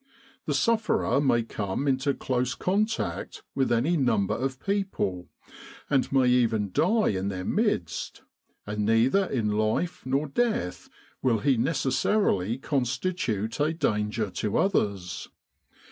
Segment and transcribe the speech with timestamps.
[0.47, 5.29] The sufferer may come into close contact with any number of people,
[5.91, 8.23] and may even die in their midst;
[8.65, 10.89] and neither in life nor death
[11.21, 15.29] will he necessarily constitute a danger to others.